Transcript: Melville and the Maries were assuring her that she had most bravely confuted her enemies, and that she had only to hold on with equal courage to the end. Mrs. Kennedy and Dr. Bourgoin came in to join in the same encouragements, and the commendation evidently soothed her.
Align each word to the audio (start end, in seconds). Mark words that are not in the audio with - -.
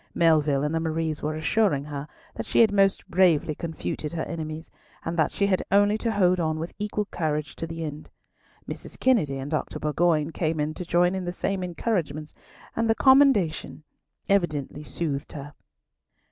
Melville 0.15 0.63
and 0.63 0.73
the 0.73 0.79
Maries 0.79 1.21
were 1.21 1.35
assuring 1.35 1.83
her 1.83 2.07
that 2.33 2.47
she 2.47 2.59
had 2.61 2.71
most 2.71 3.07
bravely 3.07 3.53
confuted 3.53 4.11
her 4.13 4.23
enemies, 4.23 4.71
and 5.05 5.15
that 5.15 5.31
she 5.31 5.45
had 5.45 5.61
only 5.71 5.95
to 5.99 6.11
hold 6.13 6.39
on 6.39 6.57
with 6.57 6.73
equal 6.79 7.05
courage 7.11 7.55
to 7.57 7.67
the 7.67 7.83
end. 7.83 8.09
Mrs. 8.67 8.99
Kennedy 8.99 9.37
and 9.37 9.51
Dr. 9.51 9.77
Bourgoin 9.77 10.31
came 10.31 10.59
in 10.59 10.73
to 10.73 10.85
join 10.85 11.13
in 11.13 11.25
the 11.25 11.31
same 11.31 11.61
encouragements, 11.63 12.33
and 12.75 12.89
the 12.89 12.95
commendation 12.95 13.83
evidently 14.27 14.81
soothed 14.81 15.33
her. 15.33 15.53